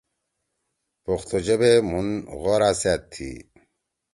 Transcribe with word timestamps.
پُختو 1.03 1.37
ژبے 1.45 1.73
مُھن 1.89 2.07
غوار 2.39 2.61
سأت 2.81 3.01
تھی۔ 3.11 3.31